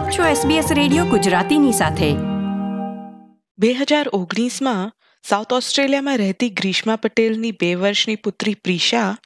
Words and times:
આપ 0.00 0.10
છો 0.10 0.48
SBS 0.48 0.74
radio 0.74 1.04
ગુજરાતીની 1.04 1.72
સાથે. 1.72 2.12
બે 3.58 3.72
હજાર 3.72 4.08
ઓગણીસમાં 4.08 4.92
સાઉથ 5.28 5.52
ઓસ્ટ્રેલિયામાં 5.52 6.18
રહેતી 6.18 6.50
ગ્રીષ્મા 6.50 6.96
પટેલની 6.96 7.52
બે 7.52 7.74
વર્ષની 7.74 8.16
પુત્રી 8.16 8.54
પ્રિશા 8.54 9.18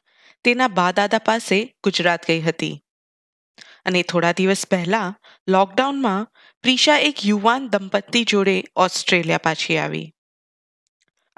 તેના 0.44 0.68
બા 0.68 0.92
દાદા 0.92 1.18
પાસે 1.18 1.74
ગુજરાત 1.84 2.26
ગઈ 2.26 2.40
હતી. 2.40 2.82
અને 3.84 4.02
થોડા 4.02 4.32
દિવસ 4.32 4.66
પહેલા 4.66 5.14
લોકડાઉનમાં 5.48 6.26
પ્રિશા 6.62 6.98
એક 6.98 7.16
યુવાન 7.24 7.68
દંપતી 7.68 8.24
જોડે 8.24 8.64
ઓસ્ટ્રેલિયા 8.76 9.38
પાછી 9.38 9.78
આવી. 9.78 10.12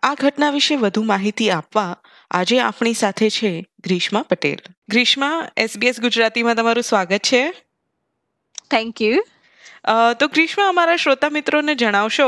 આ 0.02 0.14
ઘટના 0.14 0.50
વિશે 0.50 0.76
વધુ 0.76 1.02
માહિતી 1.02 1.50
આપવા 1.50 1.96
આજે 2.30 2.60
આપણી 2.60 2.94
સાથે 2.94 3.30
છે 3.30 3.66
ગ્રીષ્મા 3.80 4.22
પટેલ. 4.22 4.72
ગ્રીષ્મા 4.88 5.50
એસબીએસ 5.56 6.00
ગુજરાતીમાં 6.00 6.54
તમારું 6.54 6.84
સ્વાગત 6.84 7.18
છે. 7.18 7.65
થેન્ક 8.70 9.02
યુ 9.02 9.24
તો 10.20 10.26
ગ્રીષ્મા 10.28 10.68
અમારા 10.68 10.96
શ્રોતા 11.02 11.30
મિત્રોને 11.34 11.74
જણાવશો 11.82 12.26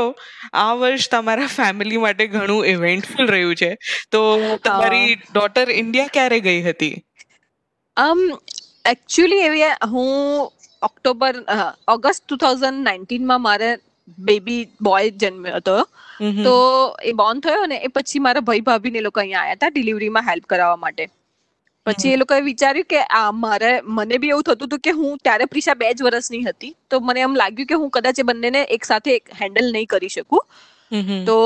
આ 0.61 0.67
વર્ષ 0.81 1.09
તમારા 1.09 1.49
ફેમિલી 1.55 2.01
માટે 2.03 2.27
ઘણું 2.35 2.67
ઇવેન્ટફુલ 2.67 3.27
રહ્યું 3.27 3.55
છે. 3.61 3.71
તો 4.11 4.21
તમારી 4.65 5.09
ડોટર 5.15 5.67
ઇન્ડિયા 5.71 6.13
ક્યારે 6.13 6.39
ગઈ 6.47 6.61
હતી? 6.61 6.95
આમ 7.97 8.19
એકચ્યુઅલી 8.91 9.41
એવી 9.49 9.69
હું 9.91 10.09
ઓક્ટોબર 10.81 11.33
ઓગસ્ટ 11.87 12.23
ટુ 12.25 12.41
થાઉઝન્ડ 12.45 12.85
નાઇન્ટીનમાં 12.89 13.41
મારે 13.41 13.69
બેબી 14.27 14.61
બોય 14.81 15.09
જન્મ્યો 15.21 15.55
હતો. 15.55 15.77
તો 16.45 16.53
એ 17.03 17.11
બોર્ન 17.19 17.39
થયો 17.39 17.65
ને 17.73 17.77
એ 17.87 17.89
પછી 17.95 18.21
મારા 18.27 18.45
ભાઈ 18.47 18.67
ભાભીને 18.69 19.01
લોકો 19.01 19.19
અહીંયા 19.19 19.41
આવ્યા 19.41 19.59
હતા 19.59 19.73
ડિલિવરીમાં 19.75 20.29
હેલ્પ 20.29 20.45
કરાવવા 20.53 20.83
માટે. 20.85 21.05
પછી 21.89 22.15
એ 22.15 22.17
લોકોએ 22.21 22.41
વિચાર્યું 22.47 22.89
કે 22.93 23.03
આ 23.19 23.27
મારે 23.43 23.69
મને 23.97 24.19
બી 24.23 24.33
એવું 24.33 24.47
થતું 24.47 24.67
હતું 24.67 24.81
કે 24.87 24.95
હું 24.97 25.21
ત્યારે 25.27 25.51
પ્રિશા 25.53 25.77
બે 25.83 25.93
જ 25.93 26.07
વર્ષની 26.07 26.43
હતી 26.47 26.73
તો 26.89 26.99
મને 27.09 27.23
એમ 27.27 27.37
લાગ્યું 27.41 27.69
કે 27.71 27.79
હું 27.83 27.93
કદાચ 27.95 28.19
એ 28.23 28.27
બંનેને 28.31 28.59
એક 28.77 28.91
સાથે 28.91 29.13
હેન્ડલ 29.41 29.71
નહીં 29.77 29.89
કરી 29.93 30.13
શકું. 30.15 30.43
તો 31.27 31.37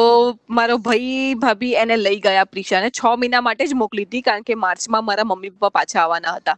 મારો 0.58 0.75
ભાઈ 0.80 1.35
ભાભી 1.38 1.72
એને 1.83 1.95
લઈ 1.97 2.19
ગયા 2.25 2.45
પ્રિશાને. 2.52 2.89
છ 2.91 3.02
મહિના 3.22 3.41
માટે 3.47 3.63
જ 3.66 3.80
મોકલી 3.81 4.05
હતી 4.05 4.23
કારણ 4.27 4.45
કે 4.50 4.59
માર્ચમાં 4.66 5.08
મારા 5.09 5.30
મમ્મી 5.31 5.53
પપ્પા 5.55 5.73
પાછા 5.77 6.03
આવવાના 6.03 6.35
હતા. 6.38 6.57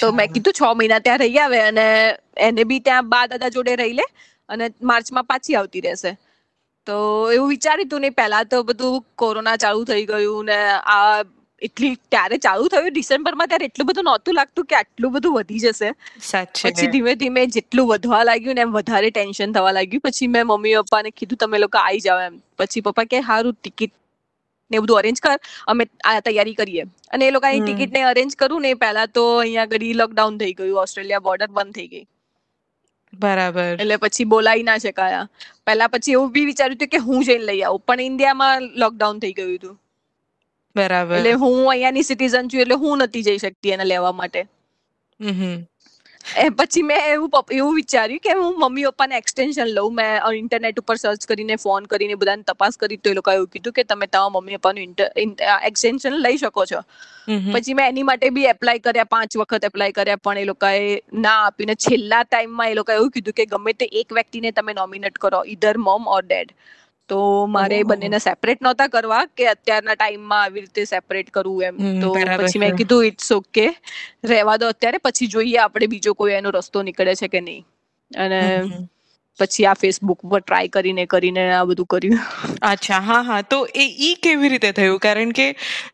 તો 0.00 0.12
મેં 0.12 0.32
કીધું 0.34 0.56
છ 0.58 0.62
મહિના 0.80 1.00
ત્યાં 1.06 1.24
રહી 1.24 1.40
આવે 1.44 1.58
અને 1.62 1.86
એને 2.48 2.62
બી 2.70 2.80
ત્યાં 2.88 3.10
બા 3.14 3.24
દાદા 3.32 3.50
જોડે 3.56 3.76
રહી 3.82 3.96
લે 4.00 4.06
અને 4.48 4.64
માર્ચમાં 4.92 5.26
પાછી 5.32 5.56
આવતી 5.60 5.84
રહેશે. 5.88 6.12
તો 6.86 6.96
એવું 7.36 7.48
વિચાર્યું 7.50 7.88
હતું 7.88 8.04
ને 8.06 8.10
પહેલા 8.18 8.44
તો 8.52 8.62
બધું 8.64 9.00
કોરોના 9.22 9.56
ચાલુ 9.62 9.84
થઈ 9.90 10.04
ગયું 10.10 10.46
ને 10.46 10.58
આ 10.96 11.22
એટલી 11.64 11.92
ત્યારે 12.08 12.38
ચાલુ 12.38 12.68
થયું 12.68 12.88
ડિસેમ્બરમાં 12.90 13.48
ત્યારે 13.48 13.64
એટલું 13.64 13.86
બધું 13.86 14.04
નહોતું 14.04 14.34
લાગતું 14.34 14.64
કે 14.64 14.76
આટલું 14.76 15.12
બધું 15.12 15.34
વધી 15.34 15.58
જશે 15.58 15.90
પછી 16.64 16.86
ધીમે 16.86 17.10
ધીમે 17.14 17.42
જેટલું 17.48 17.88
વધવા 17.88 18.22
લાગ્યું 18.24 18.54
ને 18.54 18.60
એમ 18.60 18.72
વધારે 18.72 19.10
ટેન્શન 19.10 19.52
થવા 19.52 19.72
લાગ્યું 19.72 20.00
પછી 20.00 20.28
મેં 20.28 20.46
મમ્મી 20.46 20.74
પપ્પાને 20.82 21.10
કીધું 21.10 21.38
તમે 21.38 21.58
લોકો 21.58 21.78
આવી 21.78 22.00
જાવ 22.00 22.20
એમ 22.20 22.40
પછી 22.58 22.80
પપ્પા 22.80 23.06
કે 23.06 23.22
સારું 23.22 23.58
ટિકિટ 23.58 23.94
ને 24.70 24.80
બધું 24.80 24.98
અરેન્જ 24.98 25.20
કર 25.20 25.36
અમે 25.66 25.86
આ 26.04 26.20
તૈયારી 26.20 26.54
કરીએ. 26.54 26.84
અને 27.10 27.28
એ 27.28 27.30
લોકોની 27.30 27.60
ટિકિટ 27.60 27.92
ને 27.92 28.02
અરેન્જ 28.02 28.36
કરું 28.36 28.62
ને 28.62 28.74
પહેલા 28.74 29.06
તો 29.06 29.24
અહીંયા 29.38 29.62
આગળ 29.62 29.86
લોકડાઉન 29.94 30.38
થઈ 30.38 30.52
ગયું 30.52 30.82
ઓસ્ટ્રેલિયા 30.82 31.18
બોર્ડર 31.18 31.50
બંધ 31.50 31.74
થઈ 31.74 31.88
ગઈ. 31.88 32.04
બરાબર. 33.12 33.76
એટલે 33.78 33.96
પછી 33.96 34.24
બોલાઈ 34.24 34.62
ના 34.62 34.78
શકાયા. 34.78 35.28
પહેલા 35.66 35.88
પછી 35.88 36.12
એવું 36.12 36.32
બી 36.32 36.44
વિચાર્યું 36.44 36.76
હતું 36.76 36.88
કે 36.88 36.98
હું 36.98 37.24
જઈને 37.24 37.44
લઈ 37.44 37.62
આવું 37.62 37.84
પણ 37.86 38.00
ઇન્ડિયામાં 38.00 38.68
લોકડાઉન 38.76 39.18
થઈ 39.18 39.32
ગયું 39.32 39.54
હતું. 39.54 39.78
બરાબર. 40.76 41.16
એટલે 41.18 41.32
હું 41.42 41.60
અહીંયાની 41.66 42.08
સિટીઝન 42.10 42.50
છું 42.50 42.64
એટલે 42.64 42.80
હું 42.82 43.04
નથી 43.04 43.24
જઈ 43.28 43.38
શકતી 43.38 43.74
એને 43.76 43.86
લેવા 43.86 44.12
માટે. 44.14 44.42
એ 46.40 46.46
પછી 46.58 46.82
મેં 46.82 47.00
એવું 47.08 47.30
એવું 47.52 47.74
વિચાર્યું 47.76 48.22
કે 48.26 48.34
હું 48.34 48.54
મમ્મી 48.58 48.86
પપ્પાને 48.90 49.16
એક્સટેન્શન 49.18 49.68
લઉં. 49.70 49.94
મેં 49.94 50.38
ઇન્ટરનેટ 50.38 50.78
ઉપર 50.78 50.96
સર્ચ 50.96 51.26
કરીને 51.26 51.56
ફોન 51.58 51.86
કરીને 51.86 52.14
બધાને 52.16 52.44
તપાસ 52.44 52.78
કરી 52.78 52.98
તો 52.98 53.10
એ 53.10 53.18
લોકોએ 53.20 53.34
એવું 53.34 53.50
કીધું 53.54 53.76
કે 53.78 53.84
તમે 53.84 54.06
તમારા 54.08 54.34
મમ્મી 54.36 54.58
પપ્પાનું 54.58 54.94
એક્સટેન્શન 55.70 56.16
લઈ 56.18 56.38
શકો 56.38 56.66
છો. 56.66 56.80
પછી 57.52 57.74
મેં 57.74 57.86
એની 57.86 58.04
માટે 58.04 58.30
બી 58.30 58.46
એપ્લાય 58.48 58.80
કર્યા 58.80 59.08
પાંચ 59.08 59.36
વખત 59.36 59.68
એપ્લાય 59.70 59.92
કર્યા 59.92 60.22
પણ 60.22 60.38
એ 60.38 60.44
લોકોએ 60.44 60.84
ના 61.20 61.36
આપીને 61.42 61.74
છેલ્લા 61.78 62.22
ટાઈમમાં 62.24 62.70
એ 62.70 62.74
લોકોએ 62.74 62.96
એવું 62.96 63.10
કીધું 63.10 63.36
કે 63.40 63.46
ગમે 63.48 63.74
તે 63.74 63.90
એક 63.94 64.16
વ્યક્તિને 64.18 64.50
તમે 64.52 64.74
નોમિનેટ 64.74 65.18
કરો 65.18 65.42
ઈધર 65.46 65.76
મોમ 65.80 66.08
ઓર 66.08 66.22
ડેડ 66.24 66.54
તો 67.10 67.18
મારે 67.48 67.78
બંનેને 67.84 68.18
સેપરેટ 68.20 68.60
નહોતા 68.60 68.88
કરવા 68.88 69.24
કે 69.32 69.48
અત્યારના 69.48 69.96
ટાઈમમાં 69.96 70.44
આવી 70.44 70.62
રીતે 70.62 70.84
સેપરેટ 70.86 71.30
કરવું 71.30 71.64
એમ. 71.64 71.76
તો 72.00 72.10
પછી 72.36 72.58
મેં 72.58 72.76
કીધું 72.76 73.06
ઇટ્સ 73.06 73.30
ઓકે 73.32 73.66
રહેવા 74.26 74.56
દો 74.56 74.68
અત્યારે 74.68 74.98
પછી 75.00 75.28
જોઈએ 75.28 75.58
આપણે 75.60 75.86
બીજો 75.88 76.14
કોઈ 76.14 76.34
એનો 76.34 76.50
રસ્તો 76.52 76.82
નીકળે 76.82 77.14
છે 77.16 77.28
કે 77.28 77.40
નહીં. 77.40 77.64
અને 78.10 78.40
પછી 79.38 79.66
આ 79.66 79.76
ફેસબુક 79.76 80.20
પર 80.24 80.40
ટ્રાય 80.42 80.68
કરીને 80.70 81.04
કરીને 81.08 81.42
આ 81.50 81.64
બધું 81.66 81.88
કર્યું. 81.88 82.20
અચ્છા 82.62 83.00
હા 83.00 83.22
હા. 83.22 83.42
તો 83.44 83.58
એ 83.74 83.86
ઈ 84.00 84.14
કેવી 84.18 84.48
રીતે 84.48 84.70
થયું? 84.72 84.98
કારણ 85.00 85.32
કે 85.32 85.46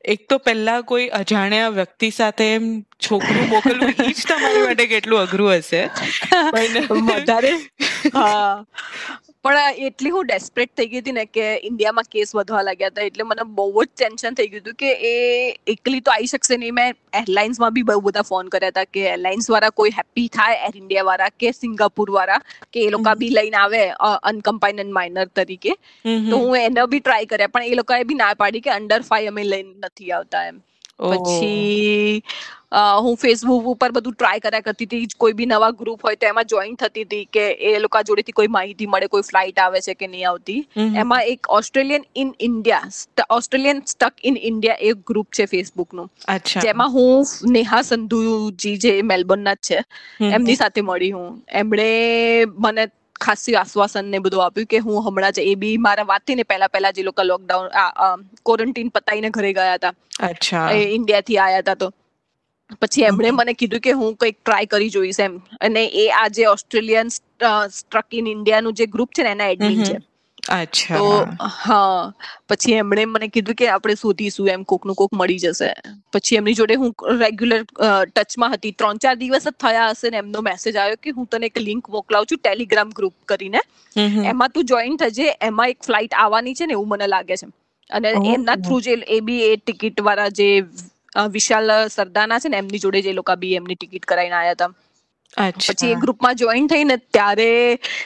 એક 0.06 0.26
તો 0.28 0.38
પહેલા 0.40 0.78
કોઈ 0.84 1.08
અજાણ્યા 1.20 1.70
વ્યક્તિ 1.72 2.10
સાથે 2.12 2.46
એમ 2.48 2.66
છોકરું 3.00 3.48
મોકલવું 3.48 3.94
ઈ 4.00 4.14
જ 4.14 4.26
તમારી 4.26 4.64
માટે 4.64 4.86
કેટલું 4.88 5.20
અઘરું 5.20 5.52
હશે. 5.54 5.82
વધારે. 7.08 7.52
હા. 8.14 8.64
પણ 9.44 9.78
એટલી 9.86 10.10
હું 10.10 10.26
ડેસ્પરેટ 10.26 10.70
થઈ 10.78 10.86
ગઈ 10.86 11.00
હતી 11.02 11.14
ને 11.18 11.22
કે 11.26 11.44
ઇન્ડિયામાં 11.68 12.08
કેસ 12.14 12.32
વધવા 12.38 12.64
લાગ્યા 12.64 12.90
હતા 12.90 13.06
એટલે 13.10 13.24
મને 13.24 13.46
બહુ 13.58 13.66
જ 13.76 13.86
ટેન્શન 13.92 14.36
થઈ 14.40 14.48
ગયું 14.52 14.62
હતું 14.64 14.76
કે 14.82 14.90
એ 15.10 15.12
એકલી 15.74 16.00
તો 16.00 16.12
આવી 16.14 16.30
શકશે 16.32 16.58
નહીં. 16.58 16.74
મેં 16.74 16.98
એરલાઇન્સમાં 17.22 17.74
બી 17.76 17.86
બહુ 17.90 17.96
બધા 18.08 18.26
ફોન 18.30 18.50
કર્યા 18.54 18.72
હતા 18.74 18.86
કે 18.96 19.06
એરલાઇન્સ 19.14 19.50
વાળા 19.54 19.72
કોઈ 19.80 19.94
હેપી 19.98 20.26
થાય 20.36 20.60
એર 20.68 20.78
ઇન્ડિયા 20.82 21.08
વાળા 21.10 21.30
કે 21.40 21.52
સિંગાપુર 21.60 22.08
વાળા 22.18 22.40
કે 22.72 22.86
એ 22.86 22.90
લોકો 22.90 23.16
બી 23.22 23.32
લઈને 23.38 23.58
આવે 23.62 23.82
અનકમ્પાઇન 24.32 24.84
એન્ડ 24.84 24.96
માઇનર 24.98 25.28
તરીકે. 25.40 25.72
તો 26.30 26.36
હું 26.38 26.56
એને 26.62 26.86
બી 26.94 27.04
ટ્રાય 27.04 27.30
કર્યા 27.34 27.54
પણ 27.54 27.72
એ 27.72 27.80
લોકોએ 27.82 28.02
બી 28.10 28.20
ના 28.22 28.34
પાડી 28.42 28.66
કે 28.66 28.74
અંડર 28.78 29.00
ફાઈવ 29.10 29.32
અમે 29.34 29.44
લઈને 29.52 29.72
નથી 29.86 30.12
આવતા 30.18 30.44
એમ. 30.50 30.58
પછી 31.00 32.22
હું 32.98 33.16
ફેસબુક 33.16 33.66
ઉપર 33.66 33.90
બધું 33.90 34.14
ટ્રાય 34.14 34.38
કર્યા 34.38 34.60
કરતી 34.60 34.86
હતી 34.86 35.16
કોઈ 35.16 35.32
બી 35.32 35.46
નવા 35.46 35.70
ગ્રુપ 35.72 36.04
હોય 36.04 36.16
તો 36.16 36.26
એમાં 36.26 36.44
જોઈન 36.44 36.76
થતી 36.76 37.04
હતી 37.04 37.24
કે 37.28 37.44
એ 37.66 37.78
લોકો 37.78 38.02
જોડેથી 38.02 38.32
કોઈ 38.32 38.46
માહિતી 38.48 38.86
મળે 38.86 39.08
કોઈ 39.08 39.22
ફ્લાઇટ 39.22 39.58
આવે 39.58 39.80
છે 39.80 39.94
કે 39.94 40.06
નહીં 40.06 40.28
આવતી. 40.28 40.60
એમાં 40.96 41.22
એક 41.24 41.50
Australian 41.50 42.04
in 42.14 42.30
India 42.40 43.26
Australian 43.30 43.82
stuck 43.86 44.14
in 44.24 44.36
India 44.42 44.82
એક 44.82 45.02
ગ્રુપ 45.06 45.28
છે 45.30 45.46
ફેસબુકનું 45.46 46.08
જેમાં 46.58 46.90
હું 46.90 47.26
નેહા 47.52 47.82
સંધુજી 47.82 48.76
જે 48.78 48.94
મેલબર્નના 49.04 49.54
જ 49.56 49.68
છે 49.68 49.78
એમની 50.30 50.56
સાથે 50.56 50.80
મળી 50.82 51.12
હું. 51.12 51.28
એમણે 51.54 51.88
મને 52.58 52.84
ખાસી 53.20 53.54
આશ્વાસન 53.54 54.04
ને 54.06 54.18
બધું 54.18 54.44
આપ્યું 54.44 54.66
કે 54.66 54.78
હું 54.80 55.02
હમણાં 55.02 55.32
જ 55.32 55.44
એ 55.44 55.54
બી 55.56 55.76
મારા 55.78 56.06
વાત 56.06 56.24
ને 56.32 56.44
પહેલા 56.44 56.68
પહેલા 56.68 56.92
જે 56.92 57.02
લોકો 57.02 57.22
લોકડાઉન 57.24 57.68
ક્વોરન્ટીન 58.44 58.90
પતાઈને 58.90 59.30
ઘરે 59.30 59.52
ગયા 59.52 59.74
હતા. 59.74 59.94
અચ્છા. 60.20 60.68
એ 60.70 60.82
ઇન્ડિયાથી 60.96 61.38
આયા 61.38 61.60
હતા 61.60 61.76
તો. 61.76 61.88
પછી 62.80 63.02
એમણે 63.02 63.30
મને 63.32 63.52
કીધું 63.54 63.80
કે 63.80 63.92
હું 63.92 64.16
કંઈક 64.16 64.38
ટ્રાય 64.38 64.66
કરી 64.66 64.90
જોઈશ 64.90 65.20
એમ. 65.20 65.34
અને 65.60 65.82
એ 65.96 66.06
આજે 66.14 66.46
ઓસ્ટ્રેલિયન 66.48 67.08
સ્ટ્રક 67.70 68.08
ઇન 68.12 68.26
ઇન્ડિયાનું 68.28 68.74
જે 68.74 68.86
ગ્રુપ 68.88 69.10
છે 69.12 69.22
ને 69.22 69.30
એના 69.30 69.50
એડમિન 69.50 69.82
છે. 69.82 69.96
તો 70.90 71.04
હા. 71.56 72.12
પછી 72.48 72.74
એમણે 72.74 73.04
મને 73.06 73.28
કીધું 73.28 73.56
કે 73.56 73.68
આપણે 73.68 73.96
શોધીશું 73.96 74.48
એમ 74.48 74.64
કોકનું 74.64 74.96
કોક 74.96 75.12
મળી 75.12 75.40
જશે. 75.40 75.68
પછી 76.12 76.36
એમની 76.36 76.54
જોડે 76.54 76.74
હું 76.76 76.92
રેગ્યુલર 77.18 77.62
ટચમાં 78.10 78.54
હતી. 78.54 78.74
ત્રણ 78.74 78.98
ચાર 78.98 79.14
દિવસ 79.16 79.44
જ 79.44 79.54
થયા 79.58 79.88
હશે 79.92 80.10
ને 80.10 80.18
એમનો 80.18 80.42
મેસેજ 80.42 80.76
આવ્યો 80.76 81.00
કે 81.00 81.10
હું 81.12 81.26
તને 81.28 81.46
એક 81.46 81.60
લિંક 81.60 81.88
મોકલાવું 81.88 82.26
છું 82.26 82.40
ટેલિગ્રામ 82.40 82.92
ગ્રુપ 82.92 83.14
કરીને. 83.26 83.60
એમાં 84.24 84.52
તું 84.52 84.66
જોઈન 84.66 84.96
થજે 84.98 85.26
એમાં 85.40 85.70
એક 85.70 85.80
ફ્લાઇટ 85.80 86.14
આવવાની 86.16 86.54
છે 86.54 86.66
ને 86.66 86.74
એવું 86.74 86.88
મને 86.90 87.06
લાગે 87.08 87.34
છે. 87.34 87.46
અને 87.90 88.08
એમના 88.30 88.56
થ્રુ 88.58 88.80
જે 88.80 88.94
એ 89.08 89.20
બી 89.22 89.42
એ 89.44 89.56
ટિકિટ 89.58 90.02
વાળા 90.02 90.30
જે 90.32 90.48
વિશાલ 91.30 91.66
સરદાના 91.90 92.40
છે 92.40 92.48
ને 92.48 92.58
એમની 92.58 92.80
જોડે 92.80 93.02
જે 93.02 93.12
લોકો 93.14 93.36
બી 93.38 93.56
એમની 93.56 93.76
ટિકિટ 93.76 94.04
કરાવીને 94.04 94.36
આવ્યા 94.36 94.54
હતા. 94.54 94.70
પછી 95.64 95.90
એ 95.90 95.96
ગ્રુપમાં 95.96 96.36
જોઈન 96.36 96.68
થઈને 96.68 96.96
ત્યારે 97.08 97.50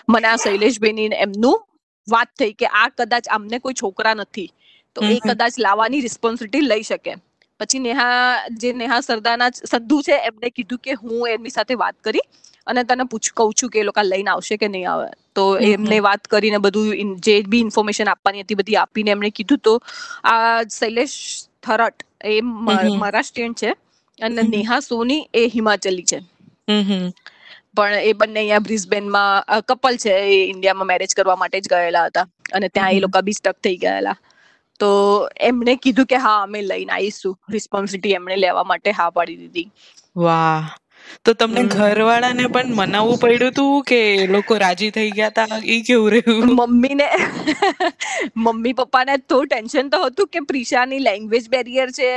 મને 0.09 0.29
આ 0.29 0.39
શૈલેષભાઈની 0.39 1.09
એમનું 1.19 1.59
વાત 2.07 2.31
થઈ 2.35 2.53
કે 2.55 2.67
આ 2.75 2.89
કદાચ 2.93 3.25
આમને 3.29 3.61
કોઈ 3.61 3.77
છોકરા 3.77 4.15
નથી 4.17 4.49
તો 4.97 5.07
એ 5.07 5.17
કદાચ 5.23 5.55
લાવવાની 5.59 6.03
રિસ્પોન્સિબિલિટી 6.03 6.65
લઈ 6.65 6.85
શકે. 6.85 7.13
પછી 7.61 7.81
નેહા 7.81 8.17
જે 8.57 8.73
નેહા 8.75 9.01
સરદારના 9.03 9.51
સંધુ 9.65 9.99
છે 10.03 10.17
એમને 10.23 10.51
કીધું 10.53 10.81
કે 10.81 10.97
હું 10.97 11.29
એમની 11.29 11.51
સાથે 11.51 11.75
વાત 11.77 11.97
કરી 12.01 12.25
અને 12.67 12.83
તને 12.85 13.05
પૂછ 13.07 13.29
કહું 13.33 13.53
છું 13.55 13.71
કે 13.71 13.81
એ 13.81 13.85
લોકો 13.85 14.03
લઈને 14.05 14.31
આવશે 14.31 14.57
કે 14.57 14.69
નહીં 14.69 14.89
આવે. 14.89 15.09
તો 15.35 15.45
એમને 15.67 15.99
વાત 16.01 16.29
કરીને 16.29 16.59
બધું 16.61 16.87
જે 17.21 17.35
બી 17.47 17.63
ઇન્ફોર્મેશન 17.63 18.09
આપવાની 18.09 18.45
હતી 18.45 18.57
બધી 18.57 18.79
આપીને 18.79 19.11
એમણે 19.11 19.31
કીધું 19.33 19.61
તો 19.61 19.75
આ 20.25 20.43
શૈલેષ 20.71 21.15
થરટ 21.63 21.99
એ 22.27 22.37
મહારાષ્ટ્રીયન 22.97 23.55
છે 23.57 23.71
અને 24.19 24.43
નેહા 24.47 24.81
સોની 24.83 25.23
એ 25.35 25.49
હિમાચલી 25.51 26.07
છે. 26.07 26.19
પણ 27.75 28.01
એ 28.03 28.13
બંને 28.15 28.41
અહીંયા 28.41 28.61
બ્રિસ્બેનમાં 28.61 29.33
કપલ 29.69 29.97
છે 29.99 30.13
એ 30.27 30.37
ઇન્ડિયામાં 30.45 30.87
મેરેજ 30.87 31.13
કરવા 31.15 31.37
માટે 31.37 31.61
જ 31.61 31.69
ગયેલા 31.69 32.07
હતા. 32.07 32.27
અને 32.53 32.69
ત્યાં 32.71 32.93
એ 32.93 33.01
લોકો 33.01 33.23
બી 33.23 33.35
સ્ટક 33.35 33.59
થઈ 33.61 33.77
ગયેલા. 33.79 34.17
તો 34.81 34.89
એમણે 35.49 35.75
કીધું 35.79 36.09
કે 36.09 36.21
હા 36.21 36.37
અમે 36.43 36.61
લઈને 36.65 36.93
આવીશું 36.93 37.37
રિસ્પોન્સિબિલિટી 37.51 38.17
એમણે 38.17 38.39
લેવા 38.39 38.67
માટે 38.67 38.95
હા 38.95 39.11
પાડી 39.13 39.41
દીધી. 39.43 39.69
વાહ. 40.17 40.63
તો 41.25 41.31
તમને 41.35 41.63
ઘરવાળાને 41.71 42.47
પણ 42.49 42.71
મનાવવું 42.75 43.19
પડ્યું 43.19 43.45
હતું 43.47 43.85
કે 43.85 44.01
લોકો 44.29 44.59
રાજી 44.61 44.91
થઈ 44.93 45.11
ગયા 45.13 45.33
હતા 45.33 45.47
એ 45.71 45.81
કેવું 45.83 46.13
રહ્યું? 46.15 46.25
મમ્મીને 46.51 47.07
મમ્મી 48.37 48.75
પપ્પાને 48.75 49.19
તો 49.25 49.39
ટેન્શન 49.45 49.91
તો 49.91 49.99
હતું 50.05 50.29
કે 50.29 50.41
પ્રિશાની 50.45 51.01
લેંગ્વેજ 51.01 51.49
બેરિયર 51.49 51.91
છે. 51.93 52.11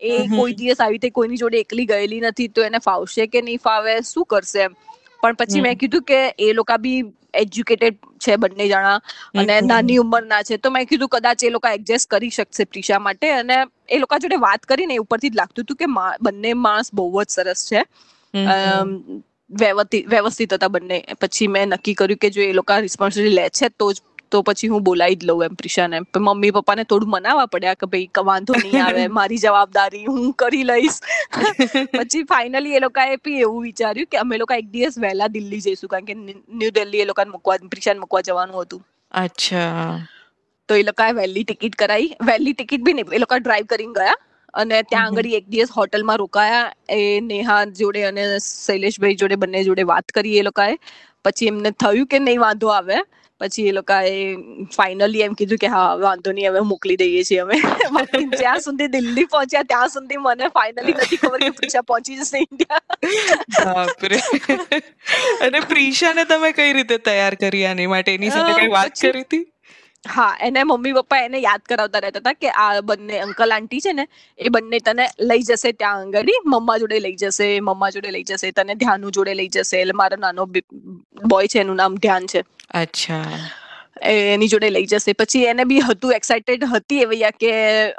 એ 0.00 0.12
કોઈ 0.30 0.54
દિવસ 0.54 0.80
આવી 0.80 0.94
રીતે 0.94 1.10
કોઈની 1.12 1.38
જોડે 1.38 1.58
એકલી 1.58 1.86
ગયેલી 1.86 2.20
નથી 2.22 2.48
તો 2.50 2.64
એને 2.64 2.80
ફાવશે 2.80 3.26
કે 3.28 3.42
નહીં 3.42 3.58
ફાવે 3.60 3.92
શું 4.04 4.24
કરશે 4.26 4.60
એમ. 4.60 4.74
પણ 5.22 5.36
પછી 5.36 5.62
મેં 5.62 5.76
કીધું 5.76 6.04
કે 6.04 6.18
એ 6.38 6.52
લોકો 6.54 6.78
બી 6.78 6.98
એજ્યુકેટેડ 7.34 7.96
છે 8.20 8.36
બંને 8.38 8.66
જણા 8.66 8.98
અને. 9.34 9.54
નાની 9.62 9.98
ઉંમરના 9.98 10.42
છે. 10.42 10.58
તો 10.58 10.70
મેં 10.70 10.86
કીધું 10.86 11.08
કદાચ 11.10 11.42
એ 11.42 11.50
લોકો 11.50 11.68
એડજસ્ટ 11.70 12.08
કરી 12.08 12.30
શકશે 12.30 12.64
પ્રિશા 12.66 13.00
માટે 13.00 13.30
અને 13.32 13.56
એ 13.88 13.98
લોકો 13.98 14.18
જોડે 14.18 14.38
વાત 14.38 14.66
કરીને 14.66 14.98
ઉપરથી 14.98 15.30
જ 15.30 15.36
લાગતું 15.36 15.64
હતું 15.64 15.76
કે 15.76 15.86
બંને 16.22 16.54
માણસ 16.58 16.92
બહુ 16.92 17.06
જ 17.14 17.28
સરસ 17.30 17.64
છે. 17.66 17.82
વ્યવસ્થિત 20.06 20.52
હતા 20.52 20.68
બંને. 20.70 20.98
પછી 21.20 21.48
મેં 21.48 21.70
નક્કી 21.70 21.94
કર્યું 21.94 22.18
કે 22.18 22.30
જો 22.30 22.42
એ 22.42 22.52
લોકો 22.52 22.80
રિસ્પોન્સિબિલિટી 22.80 23.36
લે 23.36 23.50
છે 23.50 23.68
તો 23.72 23.92
જ 23.92 23.98
તો 24.32 24.42
પછી 24.42 24.68
હું 24.68 24.82
બોલાવી 24.82 25.16
જ 25.16 25.26
લઉં 25.26 25.44
એમ 25.44 25.54
પ્રિશાને. 25.54 25.96
મમ્મી 26.16 26.52
પપ્પાને 26.52 26.84
થોડું 26.84 27.10
મનાવવા 27.10 27.46
પડ્યા 27.46 27.74
કે 27.74 27.86
ભાઈ 27.86 28.24
વાંધો 28.24 28.58
નહીં 28.62 28.82
આવે 28.82 29.04
મારી 29.18 29.38
જવાબદારી 29.38 30.04
હું 30.06 30.32
કરી 30.34 30.64
લઈશ. 30.64 30.98
પછી 31.98 32.24
ફાઇનલી 32.24 32.76
એ 32.76 32.80
લોકોએ 32.80 33.16
બી 33.24 33.38
એવું 33.40 33.62
વિચાર્યું 33.62 34.10
કે 34.10 34.18
અમે 34.18 34.38
લોકો 34.38 34.54
એક 34.54 34.68
દિવસ 34.70 34.98
વહેલા 34.98 35.28
દિલ્હી 35.28 35.60
જઈશું 35.60 35.92
કારણ 35.94 36.10
કે 36.10 36.14
ન્યૂ 36.60 36.74
દિલ્હી 36.80 37.02
એ 37.02 37.08
લોકોને 37.12 37.30
મૂકવા 37.30 37.58
પ્રિશાને 37.70 38.00
મૂકવા 38.00 38.22
જવાનું 38.22 38.62
હતું. 38.62 38.84
અચ્છા. 39.12 40.06
તો 40.68 40.74
એ 40.74 40.82
લોકોએ 40.82 41.10
વહેલી 41.12 41.44
ટિકિટ 41.44 41.76
કરાવી 41.76 42.14
વહેલી 42.22 42.54
ટિકિટ 42.54 42.86
બી 42.86 42.96
નહીં 43.00 43.12
એ 43.12 43.22
લોકો 43.24 43.38
ડ્રાઈવ 43.40 43.66
કરીને 43.66 43.94
ગયા 43.98 44.16
અને 44.54 44.78
ત્યાં. 44.84 45.12
આગળ 45.12 45.34
એક 45.40 45.46
દિવસ 45.48 45.74
હોટલમાં 45.78 46.18
રોકાયા. 46.18 46.72
એ 46.90 47.20
નેહા 47.30 47.60
જોડે 47.80 48.00
અને 48.10 48.24
શૈલેષભાઈ 48.46 49.20
જોડે 49.22 49.36
બંને 49.36 49.64
જોડે 49.64 49.84
વાત 49.92 50.16
કરી 50.18 50.38
એ 50.38 50.42
લોકોએ. 50.42 50.72
પછી 51.24 51.52
એમને 51.52 51.70
થયું 51.84 52.06
કે 52.06 52.18
નહીં 52.18 52.40
વાંધો 52.40 52.72
આવે. 52.72 52.98
પછી 53.40 53.64
એ 53.68 53.72
લોકોએ 53.72 54.12
ફાઇનલી 54.76 55.22
એમ 55.22 55.34
કીધું 55.34 55.58
કે 55.58 55.68
હા 55.68 55.88
વાંધો 55.98 56.32
નહીં 56.32 56.50
હવે 56.50 56.62
મોકલી 56.66 56.96
દઈએ 56.96 57.24
છીએ 57.24 57.40
અમે. 57.40 57.56
જ્યાં 58.34 58.60
સુધી 58.60 58.88
દિલ્હી 58.88 59.26
પહોંચ્યા 59.26 59.64
ત્યાં 59.64 59.90
સુધી 59.90 60.20
મને 60.20 60.48
ફાઇનલી 60.50 60.96
નથી 60.96 61.18
ખબર 61.18 61.44
કે 61.44 61.50
પ્રીશા 61.52 61.84
પહોંચી 61.84 62.16
જશે 62.16 62.38
ઇન્ડિયા 62.38 63.84
અને 65.42 65.60
પ્રિશાને 65.66 66.24
તમે 66.26 66.52
કઈ 66.54 66.72
રીતે 66.72 66.98
તૈયાર 67.02 67.36
કરી 67.36 67.66
આની 67.66 67.88
માટે 67.88 68.14
એની 68.14 68.32
સાથે 68.32 68.56
કઈ 68.60 68.72
વાત 68.72 68.98
કરી 69.02 69.22
હતી? 69.22 69.44
હા, 70.08 70.36
એને 70.40 70.64
મમ્મી 70.64 70.92
પપ્પા 70.92 71.18
એને 71.18 71.38
યાદ 71.38 71.60
કરાવતા 71.60 71.98
રહેતા 71.98 72.18
હતા 72.18 72.32
કે 72.32 72.50
આ 72.50 72.80
બંને 72.80 73.20
અંકલ 73.20 73.52
આંટી 73.52 73.80
છે 73.80 73.92
ને, 73.92 74.08
એ 74.38 74.48
બંને 74.48 74.78
તને 74.78 75.08
લઈ 75.20 75.42
જશે 75.42 75.72
ત્યાં 75.72 76.00
આગળ 76.00 76.26
મમ્મા 76.46 76.78
જોડે 76.78 76.98
લઈ 76.98 77.14
જશે, 77.14 77.60
મમ્મા 77.60 77.90
જોડે 77.90 78.10
લઈ 78.10 78.22
જશે, 78.22 78.50
તને 78.50 78.74
ધ્યાનુ 78.74 79.10
જોડે 79.10 79.34
લઈ 79.34 79.48
જશે, 79.48 79.80
એટલે 79.80 79.92
મારો 79.92 80.16
નાનો 80.16 80.46
બોય 81.26 81.46
છે 81.46 81.60
એનું 81.60 81.76
નામ 81.76 81.94
ધ્યાન 81.94 82.26
છે. 82.26 82.44
અચ્છા. 82.70 83.22
એની 84.02 84.48
જોડે 84.48 84.68
લઈ 84.70 84.86
જશે. 84.86 85.12
પછી 85.20 85.44
એને 85.50 85.64
બી 85.64 85.80
હતું 85.80 86.12
એક્સાઇટેડ 86.16 86.64
હતી 86.72 87.00
એ 87.02 87.06
ભૈયા 87.10 87.38
કે 87.42 87.50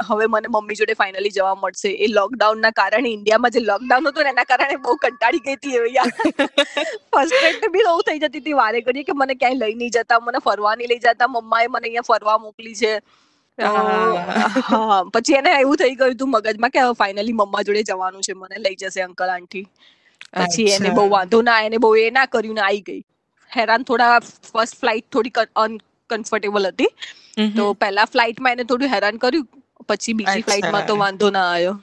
હવે 0.10 0.28
મને 0.34 0.48
મમ્મી 0.56 0.78
જોડે 0.80 0.96
ફાઇનલી 1.00 1.34
જવા 1.38 1.56
મળશે. 1.62 1.92
એ 2.06 2.08
લોકડાઉન 2.18 2.62
ના 2.66 2.74
કારણે 2.80 3.10
ઇન્ડિયામાં 3.12 3.54
જે 3.56 3.62
લોકડાઉન 3.70 4.10
હતું 4.10 4.24
ને 4.28 4.34
એના 4.36 4.48
કારણે 4.52 4.78
બહુ 4.86 4.98
કંટાળી 5.06 5.44
ગઈ 5.46 5.56
હતી 5.60 5.76
એ 5.78 5.82
ભૈયા 5.86 6.12
ફર્સ્ટ 7.12 7.70
બી 7.76 7.86
બહુ 7.88 8.02
થઈ 8.10 8.20
જતી 8.24 8.42
હતી. 8.44 8.58
વારે 8.62 8.82
ઘડીએ 8.82 9.08
કે 9.10 9.18
મને 9.22 9.36
ક્યાંય 9.42 9.60
લઈ 9.66 9.76
નહીં 9.82 9.96
જતા 9.98 10.20
મને 10.28 10.44
ફરવા 10.50 10.76
નહીં 10.76 10.92
લઈ 10.94 11.02
જતા. 11.06 11.30
મમ્માએ 11.36 11.68
મને 11.68 11.86
અહીંયા 11.88 12.10
ફરવા 12.12 12.38
મોકલી 12.46 12.76
છે. 12.82 12.94
પછી 15.14 15.38
એને 15.42 15.52
એવું 15.60 15.78
થઈ 15.82 15.96
ગયું 16.00 16.14
હતું 16.16 16.30
મગજમાં 16.36 16.72
કે 16.74 16.80
હવે 16.86 16.96
ફાઇનલી 17.02 17.38
મમ્મા 17.42 17.64
જોડે 17.68 17.84
જવાનું 17.92 18.22
છે. 18.30 18.34
મને 18.42 18.64
લઈ 18.66 18.78
જશે 18.82 19.02
અંકલ 19.10 19.30
આંટી 19.36 19.66
પછી 20.34 20.70
એને 20.78 20.90
બહુ 20.98 21.10
વાંધો 21.18 21.44
ના 21.50 21.60
એને 21.68 21.78
બહુ 21.86 21.96
એ 22.06 22.10
ના 22.18 22.28
કર્યું 22.34 22.58
ને 22.62 22.68
આવી 22.70 22.84
ગઈ. 22.90 23.04
હેરાન 23.52 23.84
થોડા 23.90 24.16
ફર્સ્ટ 24.22 24.76
ફ્લાઇટ 24.80 25.06
થોડી 25.16 25.34
અનકમ્ફર્ટેબલ 26.10 26.68
હતી. 26.72 26.92
તો 27.58 27.64
પહેલા 27.86 28.06
ફ્લાઇટમાં 28.12 28.54
એને 28.58 28.66
થોડું 28.72 28.94
હેરાન 28.96 29.18
કર્યું 29.24 29.48
પછી 29.90 30.14
બીજી 30.20 30.44
ફ્લાઇટમાં 30.48 30.86
તો 30.88 30.96
વાંધો 31.02 31.28
ના 31.36 31.46
આવ્યો. 31.50 31.76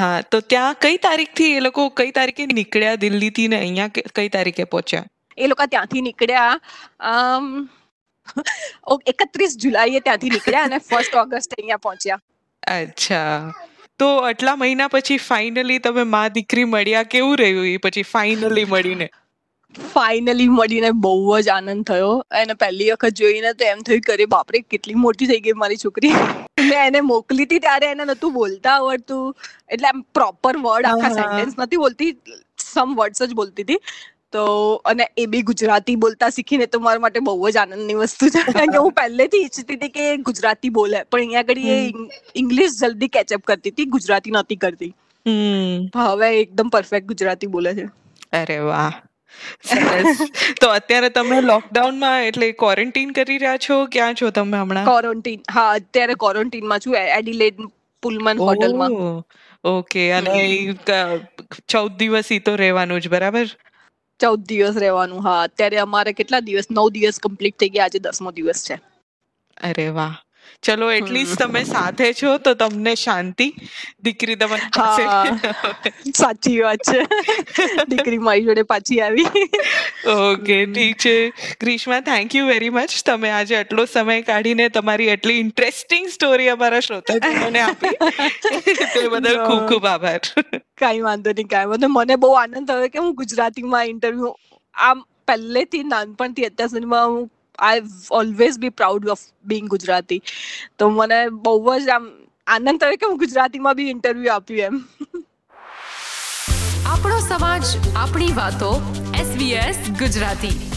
હા 0.00 0.18
તો 0.34 0.40
ત્યાં 0.52 0.76
કઈ 0.84 0.98
તારીખથી 1.06 1.50
એ 1.56 1.60
લોકો 1.66 1.86
કઈ 2.00 2.12
તારીખે 2.18 2.46
નીકળ્યા 2.60 3.00
દિલ્હીથી 3.04 3.48
ને 3.54 3.58
અહીંયા 3.64 4.10
કઈ 4.18 4.28
તારીખે 4.36 4.68
પહોંચ્યા? 4.74 5.06
એ 5.38 5.48
લોકો 5.52 5.66
ત્યાંથી 5.74 6.02
નીકળ્યા 6.08 6.54
એકત્રીસ 9.12 9.58
જુલાઈએ 9.64 10.00
ત્યાંથી 10.06 10.32
નીકળ્યા 10.36 10.68
અને 10.70 10.78
ફર્સ્ટ 10.88 11.14
ઓગસ્ટ 11.24 11.58
અહીંયા 11.58 11.82
પહોંચ્યા. 11.88 12.20
અચ્છા. 12.76 13.36
તો 14.00 14.08
આટલા 14.28 14.56
મહિના 14.60 14.88
પછી 14.92 15.18
ફાઇનલી 15.24 15.80
તમે 15.88 16.04
મા 16.14 16.28
દીકરી 16.36 16.66
મળ્યા 16.74 17.10
કેવું 17.16 17.36
રહ્યું 17.42 17.66
એ 17.72 17.74
પછી 17.86 18.06
ફાઇનલી 18.12 18.66
મળીને? 18.74 19.08
ફાઇનલી 19.80 20.48
મળીને 20.48 20.90
બહુ 20.90 21.40
જ 21.40 21.48
આનંદ 21.48 21.84
થયો. 21.84 22.26
એને 22.34 22.54
પહેલી 22.54 22.90
વખત 22.90 23.08
જોઈને 23.08 23.52
તો 23.52 23.64
એમ 23.64 23.78
થયું 23.78 24.00
કરે 24.00 24.26
બાપરે 24.26 24.58
કેટલી 24.60 24.94
મોટી 24.94 25.26
થઈ 25.26 25.40
ગઈ 25.40 25.52
મારી 25.52 25.76
છોકરી. 25.76 26.10
મેં 26.60 26.86
એને 26.86 27.00
મોકલી 27.00 27.42
હતી 27.42 27.58
ત્યારે 27.58 27.86
એને 27.86 28.04
નતું 28.04 28.32
બોલતા 28.32 28.72
આવડતું. 28.72 29.36
એટલે 29.70 29.88
આમ 29.88 30.00
પ્રોપર 30.00 30.56
વર્ડ 30.56 30.86
આખા 30.86 31.08
સેન્ટેન્સ 31.08 31.54
નથી 31.58 31.76
બોલતી 31.76 32.16
સમ 32.58 32.94
વર્ડ્સ 32.94 33.22
જ 33.22 33.32
બોલતી 33.32 33.62
હતી. 33.62 33.78
તો 34.32 34.72
અને 34.74 35.08
એ 35.16 35.26
બી 35.26 35.42
ગુજરાતી 35.42 35.96
બોલતા 35.96 36.28
શીખીને 36.28 36.66
તો 36.66 36.80
મારા 36.80 36.98
માટે 36.98 37.20
બહુ 37.20 37.50
જ 37.50 37.56
આનંદની 37.56 37.94
વસ્તુ 37.94 38.28
છે. 38.28 38.52
કારણ 38.52 38.70
કે 38.70 38.78
હું 38.78 38.92
પહેલેથી 38.92 39.38
ઈચ્છતી 39.38 39.74
હતી 39.74 39.88
કે 39.88 40.16
ગુજરાતી 40.16 40.68
બોલે. 40.68 41.02
પણ 41.02 41.18
અહીંયા 41.18 41.40
આગળ 41.40 41.58
એ 41.58 41.92
ઇંગ્લિશ 42.34 42.70
જલ્દી 42.80 43.08
કેચઅપ 43.08 43.42
કરતી 43.42 43.70
હતી. 43.70 43.84
ગુજરાતી 43.84 44.30
નહોતી 44.30 44.56
કરતી. 44.56 44.94
હમ. 45.26 46.00
હવે 46.00 46.40
એકદમ 46.40 46.68
પરફેક્ટ 46.68 47.06
ગુજરાતી 47.06 47.46
બોલે 47.46 47.74
છે. 47.74 47.84
અરે 48.32 48.58
વાહ. 48.58 48.92
તો 50.60 50.68
અત્યારે 50.70 51.10
તમે 51.10 51.38
લોકડાઉનમાં 51.42 52.24
એટલે 52.24 52.48
ક્વોરન્ટીન 52.54 53.12
કરી 53.12 53.38
રહ્યા 53.38 53.62
છો 53.66 53.78
ક્યાં 53.88 54.14
છો 54.14 54.30
તમે 54.32 54.58
હમણાં? 54.58 54.86
ક્વોરન્ટીન 54.88 55.40
હા 55.56 55.68
અત્યારે 55.78 56.16
ક્વોરન્ટીનમાં 56.16 56.80
છું 56.80 56.98
એડિલેડ 57.00 57.62
પુલમન 58.02 58.38
હોટલમાં 58.40 58.96
ઓકે. 59.64 60.02
અને 60.12 60.38
ચૌદ 61.68 61.92
દિવસ 61.98 62.30
ઈ 62.30 62.40
તો 62.40 62.56
રહેવાનું 62.56 63.00
જ 63.00 63.08
બરાબર? 63.08 63.48
ચૌદ 64.20 64.40
દિવસ 64.46 64.76
રહેવાનું 64.76 65.22
હા. 65.22 65.40
અત્યારે 65.48 65.82
અમારે 65.84 66.16
કેટલા 66.20 66.42
દિવસ? 66.42 66.70
નવ 66.70 66.86
દિવસ 66.96 67.20
કમ્પ્લીટ 67.20 67.58
થઈ 67.58 67.72
ગયા 67.74 67.88
આજે 67.88 68.04
દસમો 68.06 68.30
દિવસ 68.32 68.60
છે. 68.68 68.76
અરે 69.60 69.86
વાહ. 69.90 70.16
ચલો 70.62 70.88
એટલીસ્ટ 70.92 71.40
તમે 71.40 71.60
સાથે 71.64 72.08
છો 72.14 72.32
તો 72.38 72.52
તમને 72.54 72.92
શાંતિ. 72.96 73.46
દીકરી 74.00 74.36
તમારી 74.36 74.68
પાસે 74.70 76.12
સાચી 76.12 76.58
વાત 76.60 76.84
છે. 76.90 77.00
દીકરી 77.88 78.20
મારી 78.20 78.46
જોડે 78.46 78.64
પાછી 78.64 79.00
આવી. 79.00 79.26
ઓકે 80.14 80.58
ઠીક 80.68 80.96
છે. 80.98 81.14
Grishma 81.60 82.00
thank 82.02 82.34
you 82.34 82.46
very 82.46 82.70
much 82.70 83.02
તમે 83.04 83.32
આજે 83.32 83.56
આટલો 83.58 83.86
સમય 83.86 84.22
કાઢીને 84.22 84.68
તમારી 84.70 85.10
એટલી 85.16 85.38
ઇન્ટરેસ્ટિંગ 85.40 86.08
સ્ટોરી 86.08 86.48
અમારા 86.48 86.80
શ્રોતાજનોને 86.80 87.60
આપી. 87.60 87.94
તે 88.94 89.08
બદલ 89.08 89.38
ખૂબ 89.46 89.68
ખૂબ 89.68 89.86
આભાર. 89.86 90.20
કાંઈ 90.76 91.02
વાંધો 91.02 91.32
નહીં 91.32 91.48
કાંઈ 91.48 91.72
વાંધો 91.74 91.88
મને 91.90 92.16
બહુ 92.16 92.34
આનંદ 92.36 92.66
થયો 92.66 92.88
કે 92.88 92.98
હું 92.98 93.14
ગુજરાતીમાં 93.16 93.86
ઇન્ટરવ્યુ 93.88 94.34
આમ 94.74 95.02
પહેલેથી 95.26 95.84
નાનપણથી 95.90 96.46
અત્યાર 96.46 96.70
સુધીમાં 96.70 97.08
હું 97.10 97.30
I 97.58 97.80
always 98.10 98.58
be 98.58 98.68
proud 98.68 99.08
of 99.08 99.18
being 99.44 99.68
Gujarati 99.68 100.22
તો 100.78 100.88
મને 100.88 101.28
બહુ 101.28 101.78
જ 101.78 101.88
આમ 101.88 102.10
આનંદ 102.46 102.80
થયો 102.80 102.90
કે 102.90 103.06
હું 103.06 103.18
ગુજરાતીમાં 103.18 103.74
બી 103.74 103.90
ઇન્ટરવ્યુ 103.90 104.32
આપ્યું 104.32 104.60
એમ. 104.60 104.86
આપણો 106.86 107.20
સમાજ, 107.20 107.62
આપણી 107.96 108.32
વાતો 108.32 108.82
SBS 109.20 109.76
Gujarati. 109.98 110.72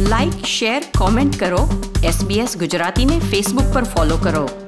Like 0.00 0.44
share 0.44 0.82
comment 0.98 1.40
કરો. 1.40 1.92
એસબીએસ 2.04 2.58
ગુજરાતીને 2.58 3.18
ફેસબુક 3.18 3.74
પર 3.74 3.84
ફોલો 3.84 4.16
કરો. 4.16 4.63